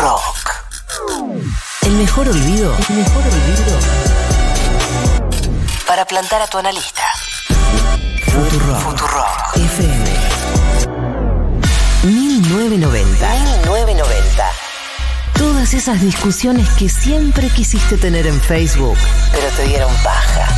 [0.00, 0.50] Rock.
[1.82, 2.74] El mejor olvido.
[2.88, 3.78] El mejor olvido.
[5.86, 7.02] Para plantar a tu analista.
[8.24, 8.80] Futurock.
[8.80, 9.56] Futurock.
[9.56, 10.10] FM.
[12.04, 13.30] 1990.
[13.64, 14.52] 1990.
[15.34, 18.96] Todas esas discusiones que siempre quisiste tener en Facebook,
[19.32, 20.48] pero te dieron paja.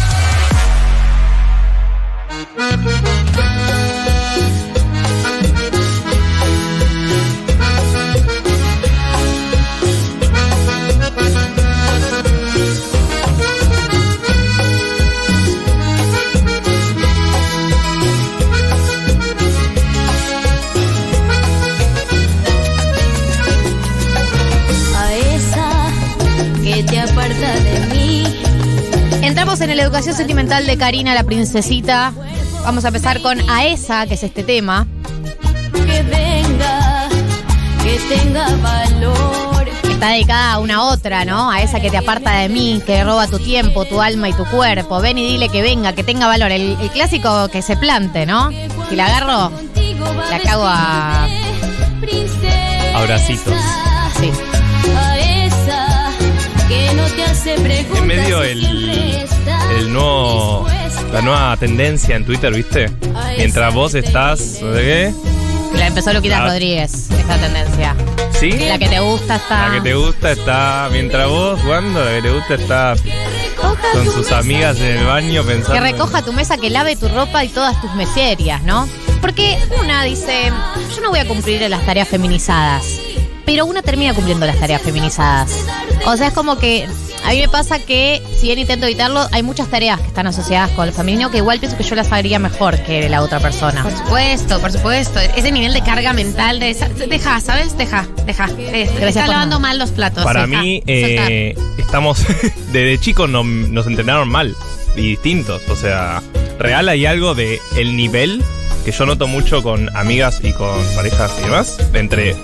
[30.14, 32.12] Sentimental de Karina, la princesita.
[32.64, 34.86] Vamos a empezar con Aesa, que es este tema.
[35.72, 37.09] Que venga,
[37.83, 39.69] que tenga valor.
[39.91, 41.50] Está dedicada a una otra, ¿no?
[41.50, 44.44] A esa que te aparta de mí, que roba tu tiempo, tu alma y tu
[44.47, 45.00] cuerpo.
[45.00, 46.50] Ven y dile que venga, que tenga valor.
[46.52, 48.50] El, el clásico que se plante, ¿no?
[48.89, 49.52] Si la agarro,
[50.30, 51.27] La cago a-.
[52.94, 53.55] Abracitos.
[54.20, 54.30] sí.
[57.47, 58.64] En medio el,
[59.78, 60.67] el nuevo,
[61.12, 62.86] la nueva tendencia en Twitter, ¿viste?
[63.36, 65.14] Mientras vos estás, ¿de qué?
[65.78, 66.47] La empezó Luquita Ah.
[66.47, 67.95] Rodríguez, esta tendencia.
[68.33, 68.51] ¿Sí?
[68.53, 69.69] La que te gusta está.
[69.69, 72.95] La que te gusta está, mientras vos jugando, la que te gusta está
[73.92, 75.75] con sus amigas en el baño pensando.
[75.75, 78.89] Que recoja tu mesa, que lave tu ropa y todas tus miserias, ¿no?
[79.20, 80.51] Porque una dice,
[80.97, 82.84] yo no voy a cumplir las tareas feminizadas,
[83.45, 85.51] pero una termina cumpliendo las tareas feminizadas.
[86.06, 86.86] O sea, es como que
[87.25, 90.70] a mí me pasa que, si bien intento evitarlo, hay muchas tareas que están asociadas
[90.72, 93.83] con el femenino que igual pienso que yo las haría mejor que la otra persona.
[93.83, 95.19] Por supuesto, por supuesto.
[95.20, 97.77] Ese nivel de carga mental de esa- deja, ¿sabes?
[97.78, 98.47] Deja, deja.
[98.48, 100.22] Gracias Está lavando mal los platos.
[100.25, 102.24] Para deja, mí, eh, estamos.
[102.73, 104.55] Desde chicos no- nos entrenaron mal
[104.96, 105.62] y distintos.
[105.68, 106.23] O sea,
[106.58, 108.42] real hay algo de el nivel
[108.85, 111.79] que yo noto mucho con amigas y con parejas y demás.
[111.95, 112.36] Entre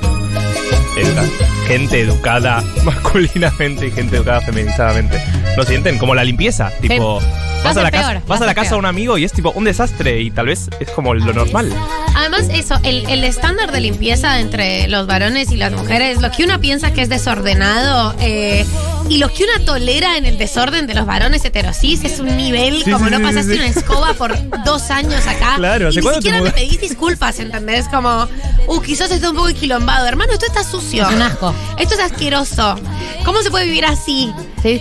[1.66, 5.22] gente educada masculinamente y gente educada feminizadamente.
[5.56, 5.98] ¿No sienten?
[5.98, 6.70] Como la limpieza.
[6.80, 7.20] Tipo.
[7.62, 9.50] Vas Va a la casa, vas a la casa de un amigo y es tipo
[9.50, 11.70] un desastre y tal vez es como lo normal.
[12.16, 16.44] Además, eso, el, el estándar de limpieza entre los varones y las mujeres, lo que
[16.44, 18.64] uno piensa que es desordenado eh,
[19.10, 22.84] y lo que una tolera en el desorden de los varones heterosis es un nivel
[22.84, 25.54] Sí, como sí, no sí, pasaste una escoba por dos años acá.
[25.56, 27.88] Claro, y ¿hace ni siquiera me pedís disculpas, ¿entendés?
[27.88, 28.28] Como,
[28.68, 30.06] uh, quizás está un poco enquilombado.
[30.06, 31.08] Hermano, esto está sucio.
[31.08, 31.52] Es un asco.
[31.76, 32.76] Esto es asqueroso.
[33.24, 34.32] ¿Cómo se puede vivir así?
[34.62, 34.80] ¿Sí?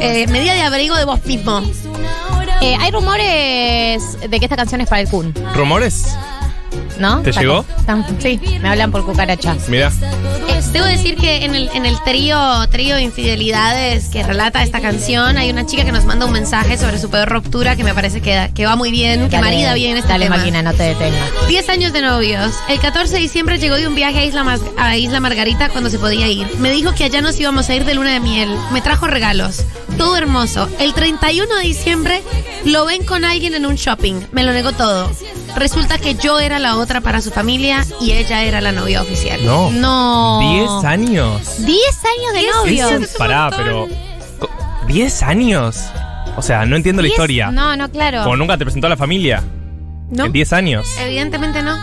[0.00, 1.62] Eh, medida de abrigo de vos mismo.
[2.62, 6.06] Eh, hay rumores de que esta canción es para el Kun, ¿Rumores?
[6.98, 7.20] ¿No?
[7.22, 7.64] ¿Te llegó?
[8.20, 9.68] sí, me hablan por cucarachas.
[9.68, 9.92] Mira.
[10.48, 12.38] Eh, debo decir que en el, en el trío,
[12.70, 16.76] trío de infidelidades que relata esta canción, hay una chica que nos manda un mensaje
[16.78, 19.74] sobre su peor ruptura que me parece que, que va muy bien, que Dale, marida
[19.74, 20.36] bien este Dale, tema.
[20.36, 21.28] máquina, no te detengas.
[21.48, 22.52] 10 años de novios.
[22.68, 25.90] El 14 de diciembre llegó de un viaje a Isla, Mas- a Isla Margarita cuando
[25.90, 26.46] se podía ir.
[26.58, 28.54] Me dijo que allá nos íbamos a ir de luna de miel.
[28.72, 29.62] Me trajo regalos.
[29.98, 30.68] Todo hermoso.
[30.78, 32.22] El 31 de diciembre
[32.64, 34.14] lo ven con alguien en un shopping.
[34.32, 35.10] Me lo negó todo.
[35.56, 39.44] Resulta que yo era la otra para su familia y ella era la novia oficial.
[39.44, 39.70] No.
[39.70, 40.40] No.
[40.40, 41.64] ¿10 años?
[41.64, 42.46] 10 años de
[42.82, 42.88] novio.
[43.04, 43.86] Eso- Pará, pero.
[44.38, 44.50] co-
[44.88, 45.78] ¿10 años?
[46.36, 47.50] O sea, no entiendo la historia.
[47.52, 48.24] No, no, claro.
[48.24, 49.42] Como nunca te presentó a la familia.
[50.10, 50.24] ¿No?
[50.26, 50.86] En 10 años.
[51.00, 51.76] Evidentemente no.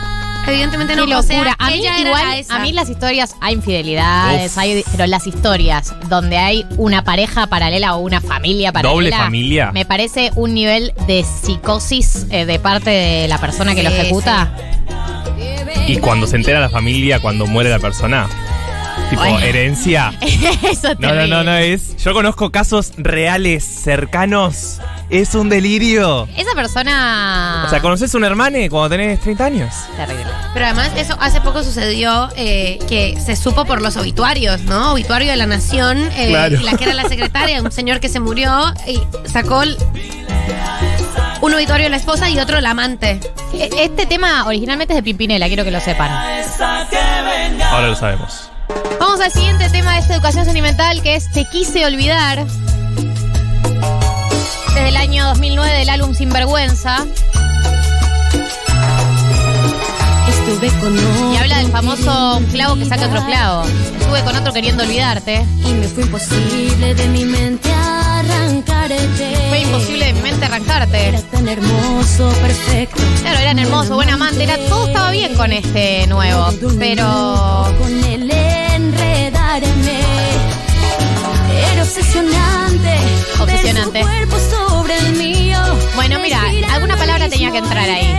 [0.47, 1.19] Evidentemente Qué no.
[1.19, 1.55] O sea, locura.
[1.59, 4.57] a mí igual, a mí las historias, hay infidelidades, Uf.
[4.57, 8.93] hay, pero las historias donde hay una pareja paralela o una familia paralela.
[8.93, 9.71] Doble familia.
[9.71, 13.95] Me parece un nivel de psicosis eh, de parte de la persona que lo Sí,
[13.97, 14.51] ejecuta.
[15.87, 18.27] Y cuando se entera la familia, cuando muere la persona.
[19.11, 19.39] Tipo, Bueno.
[19.39, 20.13] herencia.
[20.21, 21.95] Eso No, no, no, no es.
[22.03, 24.79] Yo conozco casos reales, cercanos.
[25.09, 26.27] Es un delirio.
[26.37, 27.63] Esa persona.
[27.67, 29.73] O sea, ¿conoces un hermane cuando tenés 30 años?
[29.97, 30.25] Terrible.
[30.53, 34.93] Pero además eso hace poco sucedió eh, que se supo por los obituarios, ¿no?
[34.93, 36.61] Obituario de la Nación, eh, Claro.
[36.61, 39.77] la que era la secretaria, un señor que se murió y sacó el-
[41.41, 43.19] un obituario de la esposa y otro el amante.
[43.53, 46.09] E- Este tema originalmente es de Pimpinela, quiero que lo sepan.
[47.71, 48.49] Ahora lo sabemos.
[49.23, 52.43] Al siguiente tema de esta educación sentimental que es Te quise olvidar.
[54.73, 57.05] Desde el año 2009 del álbum Sinvergüenza.
[60.27, 60.97] Estuve con
[61.33, 63.63] Y habla del famoso clavo que saca otro clavo.
[63.99, 65.45] Estuve con otro queriendo olvidarte.
[65.67, 68.91] Y me fue imposible de mi mente arrancar
[69.49, 71.09] Fue imposible de mi mente arrancarte.
[71.09, 73.03] Era tan hermoso, perfecto.
[73.21, 76.47] Claro, eran hermosos, buen amante, era, todo estaba bien con este nuevo,
[76.79, 77.71] pero
[82.01, 82.97] obsesionante.
[83.39, 84.03] Obsesionante.
[84.03, 85.57] Ver su cuerpo sobre el mío.
[85.95, 86.41] Bueno, mira,
[86.73, 88.11] alguna palabra tenía que entrar ahí.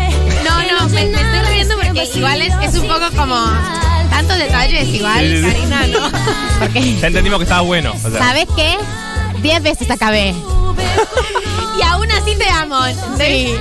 [0.45, 3.37] No, no, me, me estoy riendo porque igual es, es un poco como
[4.11, 5.51] tantos detalles igual, Sí, sí, sí.
[5.53, 6.11] Karina, ¿no?
[6.61, 7.93] Porque, Ya entendimos que estaba bueno.
[7.93, 8.19] o sea.
[8.19, 8.77] ¿sabes qué?
[9.41, 10.35] Diez veces acabé.
[11.79, 12.79] Y aún así te amo.
[13.19, 13.57] Sí.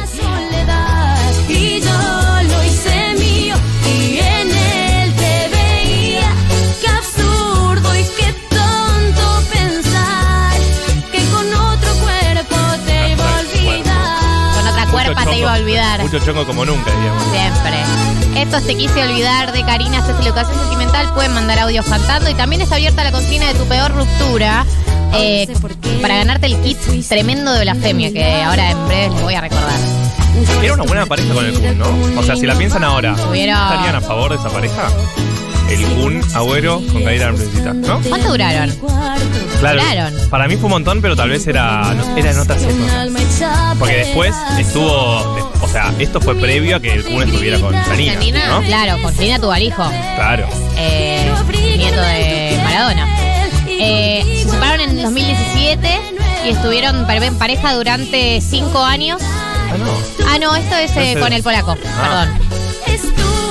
[15.15, 16.01] Te iba a olvidar.
[16.01, 17.23] Mucho chongo como nunca, digamos.
[17.31, 18.41] Siempre.
[18.41, 21.13] Esto te quise olvidar de Karina, es educación sentimental.
[21.13, 22.29] Pueden mandar audios cantando.
[22.29, 24.65] Y también está abierta la cocina de tu peor ruptura.
[25.13, 25.47] eh,
[26.01, 26.77] para ganarte el kit
[27.09, 29.77] tremendo de blasfemia que ahora en breve les voy a recordar.
[30.63, 32.19] Era una buena pareja con el Kun, ¿no?
[32.19, 34.87] O sea, si la piensan ahora, ¿estarían a favor de esa pareja?
[35.69, 37.99] El Kun, Agüero, con la Princesita, ¿no?
[38.01, 38.69] ¿Cuánto duraron?
[39.59, 39.81] Claro.
[39.81, 40.29] Duraron.
[40.29, 43.75] Para mí fue un montón, pero tal vez era, no- era en otras épocas.
[43.79, 44.91] Porque después estuvo.
[45.61, 48.61] o sea, esto fue previo a que el Kun estuviera con Janina, Janina, ¿no?
[48.63, 49.83] Claro, con Karina tuvo al hijo,
[50.15, 50.47] Claro.
[50.77, 51.31] eh,
[51.77, 53.07] nieto de Maradona.
[53.67, 56.01] Eh, se separaron en 2017
[56.45, 59.21] y estuvieron en pareja durante cinco años.
[59.21, 60.27] Ah, no.
[60.27, 62.27] Ah, no, esto es eh, con el polaco, Ah.
[62.37, 62.60] perdón.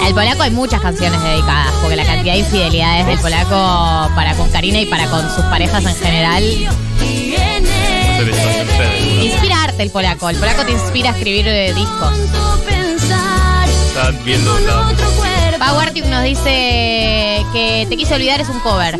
[0.07, 4.51] El polaco hay muchas canciones dedicadas, porque la cantidad de infidelidades del polaco para con
[4.51, 6.43] Karina y para con sus parejas en general.
[6.65, 9.25] No sé de son ustedes.
[9.25, 10.29] Inspira arte el polaco.
[10.31, 12.13] El polaco te inspira a escribir eh, discos.
[13.89, 14.93] Están viendo la-
[16.09, 18.99] nos dice que Te quise olvidar es un cover.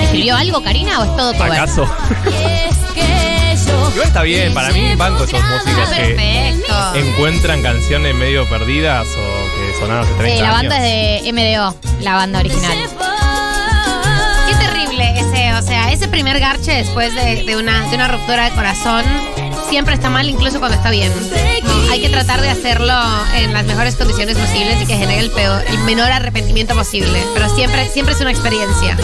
[0.00, 1.52] ¿Escribió algo, Karina, o es todo cover?
[1.52, 1.86] ¿Acaso?
[3.92, 6.94] Igual está bien, para mí banco esos músicos que Perfecto.
[6.96, 10.86] encuentran canciones medio perdidas o que sonaron hace 30 Sí, la banda años.
[10.88, 12.78] es de MDO, la banda original.
[14.48, 18.44] Qué terrible ese, o sea, ese primer garche después de, de una, de una ruptura
[18.44, 19.04] de corazón
[19.68, 21.12] siempre está mal, incluso cuando está bien.
[21.64, 22.94] No, hay que tratar de hacerlo
[23.36, 27.24] en las mejores condiciones posibles y que genere el, peor, el menor arrepentimiento posible.
[27.34, 28.96] Pero siempre, siempre es una experiencia.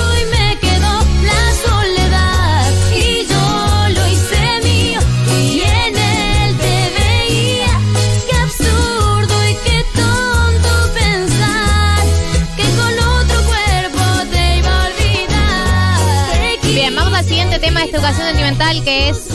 [17.21, 19.29] Al siguiente tema de esta educación sentimental que es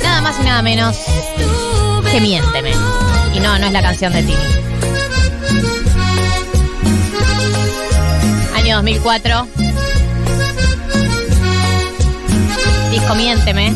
[0.00, 0.96] nada más y nada menos
[2.08, 2.70] que Miénteme.
[3.34, 4.36] Y no, no es la canción de Tini.
[8.54, 9.48] Año 2004.
[12.92, 13.72] Disco Miénteme.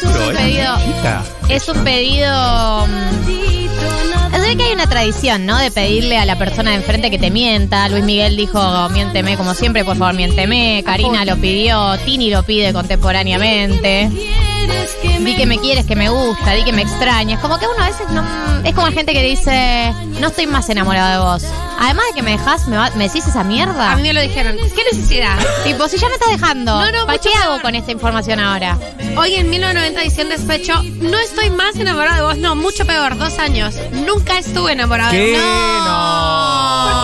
[0.00, 0.76] Cuatro, es un pedido.
[0.78, 1.24] Chiquita.
[1.48, 2.86] Es un pedido.
[2.86, 5.58] mm, Se ve que hay una tradición, ¿no?
[5.58, 7.88] De pedirle a la persona de enfrente que te mienta.
[7.88, 10.82] Luis Miguel dijo, miénteme como siempre, por favor, miénteme.
[10.84, 14.10] Karina lo pidió, Tini lo pide contemporáneamente.
[14.66, 17.40] Di que me quieres, que me gusta, di que me extrañas.
[17.40, 18.22] Como que uno a veces no.
[18.64, 21.44] Es como la gente que dice, no estoy más enamorado de vos.
[21.78, 23.92] Además de que me dejas, me, va- me decís esa mierda.
[23.92, 24.56] A mí me lo dijeron.
[24.74, 25.36] ¿Qué necesidad?
[25.64, 27.62] Tipo, si ya me estás dejando, No, no, ¿para mucho qué hago peor.
[27.62, 28.78] con esta información ahora?
[29.16, 33.38] Hoy en 1990 diciendo despecho, no estoy más enamorado de vos, no, mucho peor, dos
[33.38, 33.74] años.
[33.92, 35.32] Nunca estuve enamorado de ¿Qué?
[35.32, 35.42] vos.
[35.86, 37.01] No.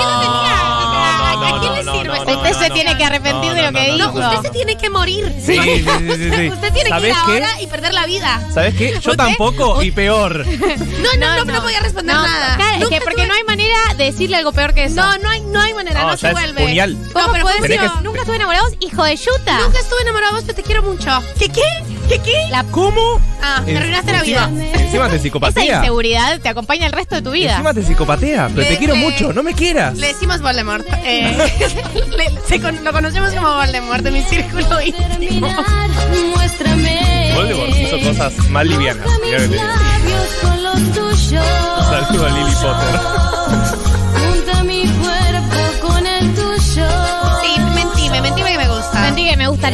[2.39, 2.75] Usted no, se no.
[2.75, 4.13] tiene que arrepentir No, de lo no, que no, dijo.
[4.21, 4.29] no.
[4.31, 5.33] Usted se tiene que morir.
[5.45, 6.49] Sí, sí, sí, sí, sí.
[6.53, 8.41] Usted tiene que ir ahora y perder la vida.
[8.53, 8.91] ¿Sabes qué?
[8.93, 9.17] Yo ¿Usted?
[9.17, 10.45] tampoco y peor.
[10.99, 12.57] No, no, no, no, podía responder No, nada.
[12.57, 14.97] claro, es que porque tuve- no hay manera de decirle algo peor que eso.
[14.97, 16.63] No, no hay, no hay manera, No, se es vuelve.
[16.63, 16.97] puñal.
[17.13, 19.59] ¿Cómo No, pero puedes tenés decir, nunca estuve enamorado de vos, hijo de yuta?
[19.61, 21.23] Nunca estuve enamorado de vos, pero te quiero mucho.
[21.39, 21.63] ¿Qué qué?
[22.09, 22.33] ¿Qué qué?
[22.51, 23.21] La ¿Cómo?
[23.43, 24.51] Ah, me arruinaste la vida.
[24.75, 25.77] Encima, te esa psicopatea.
[25.79, 27.53] inseguridad te acompaña el resto de tu vida.
[27.53, 29.97] Encima te psicopatea, pero Le- te quiero le- mucho, no me quieras.
[29.99, 30.87] Le decimos Voldemort.
[31.05, 31.37] Eh,
[32.17, 35.09] le- se con- lo conocemos como Voldemort en mi círculo íntimo.
[35.49, 35.91] Terminar,
[36.35, 37.33] muéstrame.
[37.35, 39.07] Voldemort hizo cosas más livianas.
[39.25, 39.65] Mirá que te digo.
[39.65, 41.47] labios con los tuyos.
[41.91, 43.79] Saludo a Lily Potter.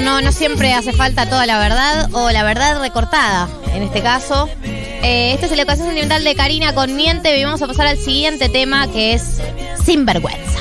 [0.03, 4.49] No, no siempre hace falta toda la verdad o la verdad recortada, en este caso.
[4.65, 7.99] Eh, esta es la educación sentimental de Karina con Miente y vamos a pasar al
[7.99, 9.41] siguiente tema que es
[9.85, 10.59] Sinvergüenza.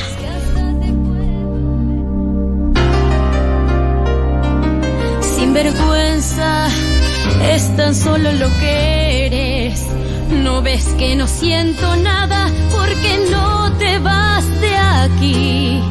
[5.21, 6.67] Sin vergüenza,
[7.49, 9.81] es tan solo lo que eres.
[10.29, 15.81] No ves que no siento nada porque no te vas de aquí.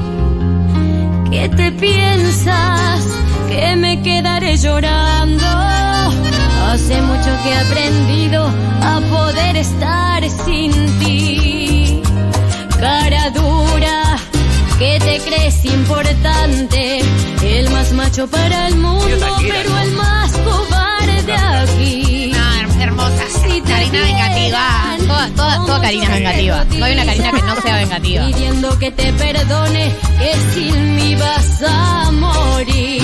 [1.31, 3.03] ¿Qué te piensas?
[3.53, 5.45] Que me quedaré llorando.
[6.71, 12.01] Hace mucho que he aprendido a poder estar sin ti.
[12.81, 14.17] Cara dura,
[14.79, 17.01] que te crees importante.
[17.43, 22.32] El más macho para el mundo, pero el más cobarde aquí.
[22.87, 23.25] No, her- hermosa.
[23.43, 24.97] Si te Karina vengativa.
[25.07, 26.65] Toda, toda, toda Karina es vengativa.
[26.79, 28.27] No hay una Karina que no sea vengativa.
[28.27, 33.03] Pidiendo que te perdone, que sin mí vas a morir.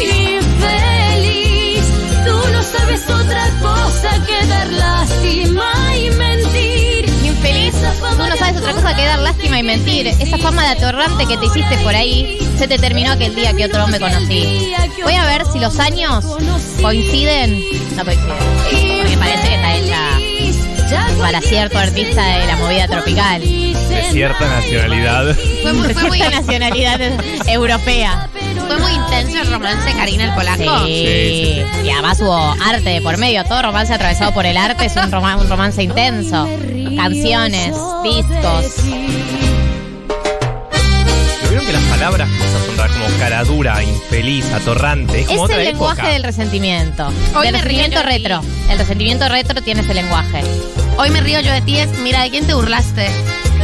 [0.00, 1.84] Infeliz,
[2.26, 5.69] tú no sabes otra cosa que dar lástima
[8.70, 10.06] otra cosa que dar lástima y mentir.
[10.06, 13.64] Esa fama de atorrante que te hiciste por ahí se te terminó aquel día que
[13.64, 14.72] otro hombre conocí.
[15.02, 16.24] Voy a ver si los años
[16.80, 17.62] coinciden.
[17.96, 19.00] No coinciden.
[19.02, 20.30] Porque parece que está hecha
[21.20, 23.40] para cierto artista de la movida tropical.
[23.40, 25.36] De cierta nacionalidad.
[25.62, 27.00] Fue muy, fue muy, Cierta nacionalidad
[27.46, 28.28] europea.
[28.70, 30.84] Fue muy intenso el romance de Karina el polaco.
[30.86, 31.04] Sí.
[31.04, 33.44] Sí, Y además hubo arte de por medio.
[33.44, 36.48] Todo romance atravesado por el arte es un, roma- un romance intenso.
[36.96, 37.74] Canciones,
[38.04, 38.84] discos.
[41.42, 42.96] ¿Lo vieron que las palabras usas son raras?
[42.96, 45.20] como cara dura, infeliz, atorrante?
[45.22, 46.12] Es como Es otra el lenguaje época.
[46.12, 47.12] del resentimiento.
[47.34, 48.40] Hoy del me río resentimiento retro.
[48.70, 50.42] El resentimiento retro tiene ese lenguaje.
[50.98, 53.08] Hoy me río yo de ti es, mira, ¿de quién te burlaste?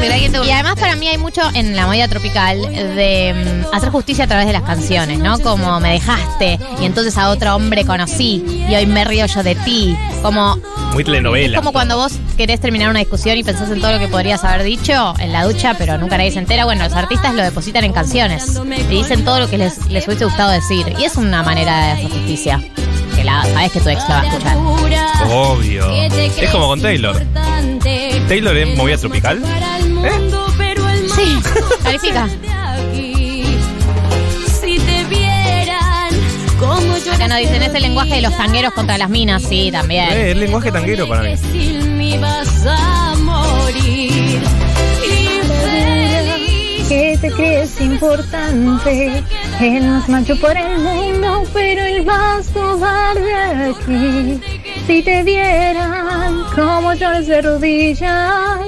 [0.01, 3.35] Mira, ¿de quién te Y además para mí hay mucho en la movida tropical de
[3.35, 5.39] mm, hacer justicia a través de las canciones, ¿no?
[5.39, 9.55] Como me dejaste y entonces a otro hombre conocí y hoy me río yo de
[9.55, 9.97] ti.
[10.23, 10.59] Como
[10.93, 11.57] Muy telenovela.
[11.57, 14.45] Es como cuando vos querés terminar una discusión y pensás en todo lo que podrías
[14.45, 16.65] haber dicho en la ducha, pero nunca nadie se entera.
[16.65, 18.61] Bueno, los artistas lo depositan en canciones
[18.91, 20.87] y dicen todo lo que les, les hubiese gustado decir.
[20.99, 22.63] Y es una manera de hacer justicia.
[23.15, 24.57] Que la sabes que tu ex lo va a escuchar.
[25.31, 25.91] Obvio.
[25.91, 27.17] Es como con Taylor.
[28.29, 29.43] ¿Taylor es movida tropical?
[31.17, 31.41] Sí,
[31.83, 32.29] califica.
[34.61, 36.11] Si te vieran
[36.61, 39.43] como yo Acá nos dicen, es el lenguaje de los tangueros contra las minas.
[39.43, 40.11] Sí, también.
[40.13, 41.37] Eh, es lenguaje tanguero para mí.
[41.39, 44.43] Sin mí vas a morir.
[45.03, 46.89] Infeliz.
[46.89, 49.23] que te crees importante,
[49.61, 53.35] el más macho por el mundo, pero el más cobarde
[53.71, 54.41] aquí.
[54.87, 58.61] Si te vieran como lloras de rodillas,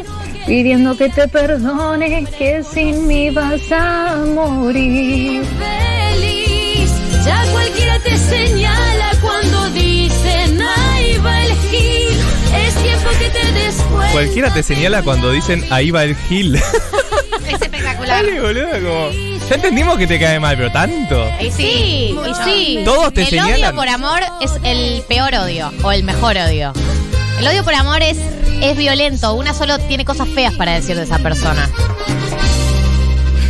[0.49, 5.43] pidiendo que te perdone, que sin mí vas a morir.
[5.45, 6.91] feliz.
[7.25, 12.19] Ya cualquiera te señala cuando dicen ahí va el gil.
[12.57, 14.13] Es tiempo que te des cuenta.
[14.13, 16.57] Cualquiera te señala cuando dicen ahí va el Gil.
[17.49, 18.23] Es espectacular.
[18.25, 19.11] Dale, boludo, como.
[19.49, 21.27] Ya entendimos que te cae mal, pero tanto.
[21.41, 22.83] Y sí, y sí.
[22.85, 23.71] Todos te el señalan.
[23.71, 26.75] odio por amor es el peor odio o el mejor odio.
[27.39, 28.19] El odio por amor es,
[28.63, 29.35] es violento.
[29.35, 31.69] Una solo tiene cosas feas para decir de esa persona.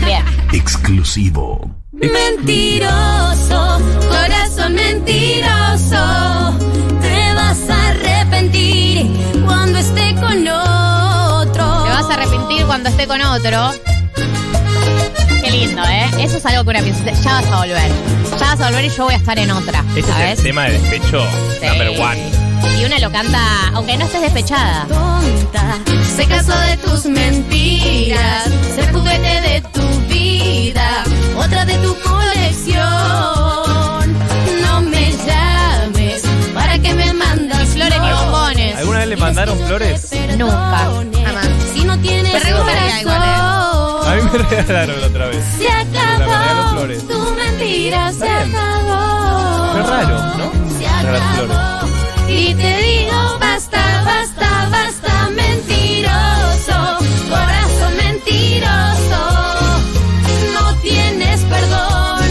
[0.04, 0.24] Bien.
[0.52, 1.60] Exclusivo.
[1.92, 6.54] Mentiroso, corazón mentiroso.
[7.00, 9.06] Te vas a arrepentir
[9.44, 11.82] cuando esté con otro.
[11.84, 13.72] Te vas a arrepentir cuando esté con otro.
[15.44, 16.08] Qué lindo, ¿eh?
[16.20, 17.04] Eso es algo que una piensa.
[17.10, 17.90] Ya vas a volver.
[18.38, 19.84] Ya vas a volver y yo voy a estar en otra.
[19.96, 20.32] Ese ¿Sabes?
[20.34, 21.26] es el tema de despecho
[21.60, 21.66] Sí.
[21.66, 22.47] number one.
[22.80, 23.40] Y una lo canta,
[23.74, 24.86] aunque no estés despechada.
[24.88, 25.78] tonta.
[26.16, 31.04] Se cansó de tus mentiras, ser juguete de tu vida,
[31.36, 32.84] otra de tu colección.
[34.62, 36.22] No me llames
[36.54, 38.76] para que me mandas Flores y bombones.
[38.76, 40.10] ¿Alguna vez le mandaron flores?
[40.36, 40.90] Nunca.
[41.24, 41.48] Jamás.
[41.74, 45.44] Si no tienes Me gustaría igual, A mí me regalaron la otra vez.
[45.58, 49.74] Se acabó, tu mentira se acabó.
[49.74, 50.78] Qué raro, ¿no?
[50.78, 51.87] Se acabó.
[52.28, 56.98] Y te digo, basta, basta, basta, mentiroso.
[57.28, 59.20] Corazón mentiroso.
[60.54, 62.24] No tienes perdón.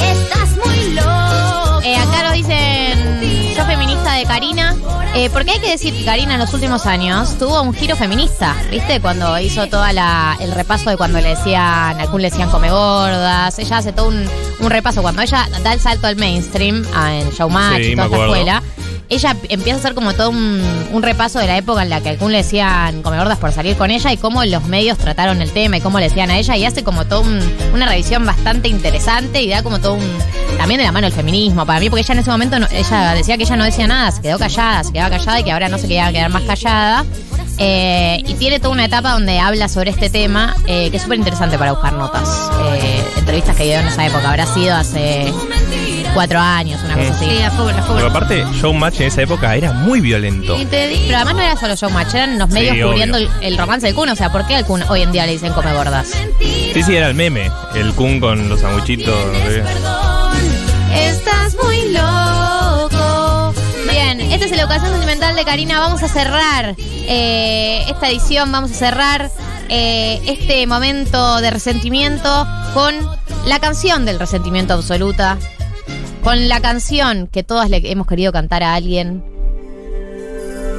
[0.00, 1.80] Estás muy loco.
[1.84, 4.74] Eh, acá nos dicen, yo feminista de Karina.
[5.16, 8.56] Eh, porque hay que decir que Karina en los últimos años tuvo un giro feminista,
[8.72, 9.00] ¿viste?
[9.00, 13.56] Cuando hizo todo el repaso de cuando le decían, a Kun le decían come gordas.
[13.60, 15.02] Ella hace todo un, un repaso.
[15.02, 18.62] Cuando ella da el salto al mainstream, a- en Showmatch Sí, y toda esta escuela,
[19.08, 22.16] ella empieza a hacer como todo un, repaso de la época en la que a
[22.18, 25.50] Kun le decían come gordas por salir con ella y cómo los medios trataron el
[25.50, 26.56] tema y cómo le decían a ella.
[26.56, 27.40] Y hace como todo un-
[27.74, 30.18] una revisión bastante interesante y da como todo un.
[30.56, 33.12] También de la mano el feminismo para mí, porque ella en ese momento no- ella
[33.14, 35.68] decía que ella no decía nada, se quedó callada, se quedaba callada y que ahora
[35.68, 37.04] no se quería quedar más callada.
[37.58, 41.18] Eh, y tiene toda una etapa donde habla sobre este tema eh, que es súper
[41.18, 42.28] interesante para buscar notas.
[42.72, 44.28] Eh, entrevistas que dio en esa época.
[44.28, 45.32] Habrá sido hace
[46.14, 47.24] 24 años, una cosa así.
[47.26, 47.96] Sí, a full, a full.
[47.96, 50.56] Pero aparte, Showmatch en esa época era muy violento.
[50.58, 53.58] Y te di- Pero además no era solo showmatch, eran los medios Sí, cubriendo el,
[53.58, 54.08] romance del Kun.
[54.10, 56.08] O sea, ¿por qué al Kun hoy en día le dicen come gordas?
[56.40, 57.50] Sí, sí, era el meme.
[57.74, 59.14] El Kun con los sanguchitos.
[59.14, 59.62] no sé
[60.92, 61.08] qué.
[61.08, 63.54] Estás muy loco.
[63.90, 65.80] Bien, esta es la ocasión sentimental de Karina.
[65.80, 69.30] Vamos a cerrar eh, esta edición, vamos a cerrar
[69.68, 72.94] eh, este momento de resentimiento con
[73.46, 75.38] la canción del resentimiento absoluta.
[76.24, 79.22] Con la canción que todas le hemos querido cantar a alguien.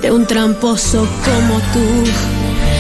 [0.01, 2.03] De un tramposo como tú.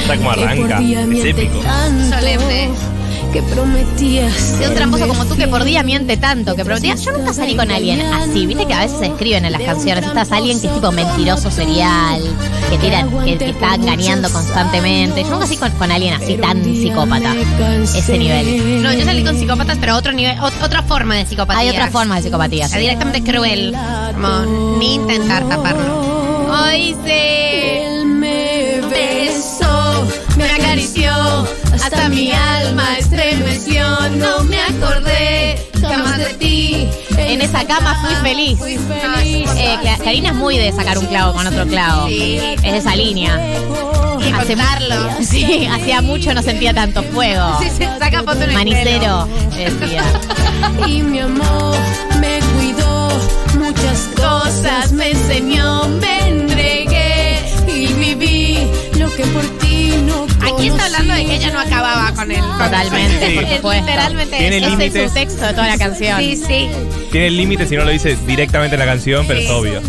[0.01, 0.79] Está como arranca.
[0.79, 1.59] Es miente épico.
[1.59, 2.94] tanto, Solemne.
[3.35, 4.59] Que prometías.
[4.59, 6.95] De un tramposo como tú que por día miente tanto, que prometía.
[6.95, 8.45] Yo nunca salí con alguien así.
[8.45, 10.05] Viste que a veces se escriben en las canciones.
[10.05, 12.21] Estás alguien que es tipo mentiroso serial,
[12.69, 15.23] que, tira, que, que está engañando constantemente.
[15.23, 17.35] Yo nunca salí con, con alguien así tan psicópata.
[17.83, 18.81] Ese nivel.
[18.81, 21.59] No, yo salí con psicópatas, pero otro nivel, ot- otra forma de psicopatía.
[21.59, 22.69] Hay otras formas de psicopatía.
[22.69, 23.75] La directamente cruel.
[24.13, 26.14] Como ni intentar taparlo.
[34.17, 36.87] No me acordé jamás de ti.
[37.17, 38.57] En esa cama fui feliz.
[38.57, 39.49] Fui feliz.
[39.57, 42.07] Eh, Cla- Karina es muy de sacar un clavo con otro clavo.
[42.07, 42.39] Sí.
[42.63, 43.39] Es de esa línea.
[44.19, 44.55] Y Hace-.
[45.25, 47.57] Sí, hacía mucho no sentía tanto fuego.
[47.61, 50.03] Sí, sí, saca foto en el Manicero, decía.
[50.87, 51.75] y mi amor
[52.19, 53.09] me cuidó
[53.59, 58.67] muchas cosas me enseñó me entregué y viví
[58.99, 59.64] lo que por ti
[60.53, 62.41] Aquí está hablando de que ella no acababa con él.
[62.41, 63.35] Totalmente, Sí.
[63.35, 63.85] por supuesto.
[63.85, 64.65] literalmente Tiene eso.
[64.67, 65.03] Ese es límites.
[65.07, 66.19] el texto de toda la canción.
[66.19, 66.69] Sí, sí.
[67.11, 69.45] Tiene el límite si no lo dice directamente en la canción, pero Sí.
[69.45, 69.81] es obvio.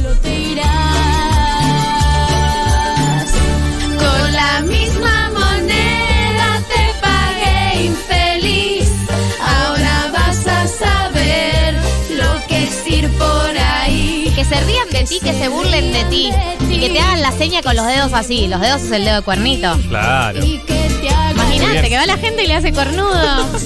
[14.48, 16.30] Se rían de ti, que se burlen de ti.
[16.68, 18.48] Y que te hagan la seña con los dedos así.
[18.48, 19.76] Los dedos es el dedo de cuernito.
[19.88, 20.40] Claro.
[20.44, 23.62] Imagínate que va la gente y le hace dedos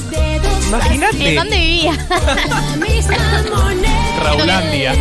[0.69, 1.29] Imagínate.
[1.31, 1.93] ¿En dónde vivía?
[4.23, 4.95] Raulandia.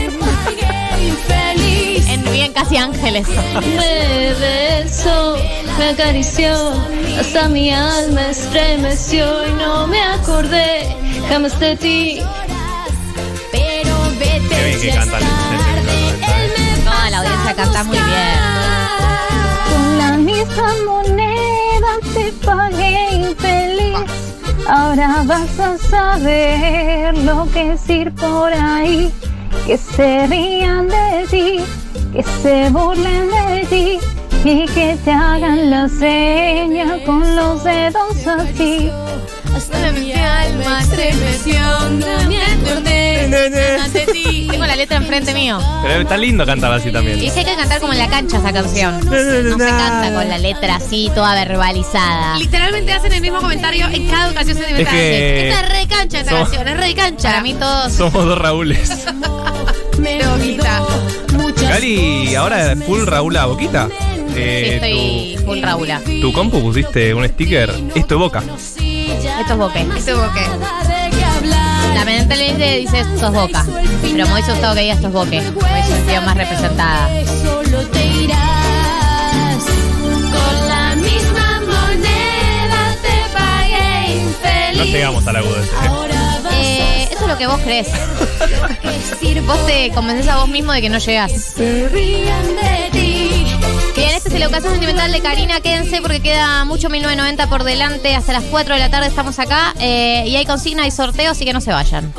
[2.07, 3.27] En bien casi ángeles.
[3.27, 5.37] Me besó,
[5.77, 6.73] me acarició,
[7.19, 10.95] hasta mi alma estremeció y no me acordé
[11.29, 12.19] jamás de ti.
[13.51, 15.01] Pero vete Qué bien que ya
[17.59, 18.39] canta muy bien.
[19.69, 23.97] Con la misma moneda te pagué infeliz.
[24.67, 29.11] Ahora vas a saber lo que es ir por ahí.
[29.65, 31.59] Que se rían de ti,
[32.13, 33.99] que se burlen de ti
[34.45, 38.89] y que te hagan la seña con los dedos así.
[39.59, 44.47] Hasta mi alma estremeció, no me acordé jamás de ti.
[44.49, 45.59] Tengo la letra enfrente mío.
[45.83, 47.19] Pero está lindo cantar así Y también.
[47.19, 48.99] dice que hay que cantar como en la cancha esa canción.
[49.05, 49.11] No
[49.57, 52.37] se canta con la letra así, toda verbalizada.
[52.37, 54.93] Literalmente hacen el mismo comentario en cada ocasión sentimental.
[54.93, 57.29] que- Esta es re cancha esta Somos- canción, es re cancha.
[57.29, 59.05] Para mí todos Somos dos Raúles.
[59.99, 60.81] Boquita.
[61.61, 63.87] Gali, ahora full Raúl a boquita.
[63.89, 65.59] sí, Eh, estoy full
[66.05, 67.69] tu, tu compu pusiste un sticker.
[67.95, 68.43] Esto es boca.
[69.27, 69.81] Esto es Boque.
[69.97, 71.95] Esto es hablar.
[71.95, 73.65] Lamentablemente dice sos Boca.
[74.01, 75.41] Pero me hubiese gustado que diga esto es Boque.
[75.41, 77.09] Me hubiese sentido más representada.
[77.43, 79.63] Solo te irás
[80.31, 84.77] con la misma moneda te pagué infeliz.
[84.77, 85.71] No llegamos al agudo ese.
[86.61, 87.87] Eh, eso es lo que vos crees.
[89.45, 91.31] Vos te convences a vos mismo de que no llegás.
[91.31, 93.38] se rían de ti.
[93.95, 95.61] Bien, este es el ocasión sentimental de Karina.
[95.61, 98.15] Quédense porque queda mucho 1990 por delante.
[98.15, 99.73] Hasta las 4 de la tarde estamos acá.
[99.79, 102.13] eh, y hay consigna y sorteo, así que no se vayan.